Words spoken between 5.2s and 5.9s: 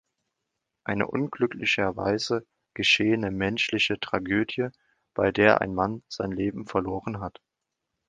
der ein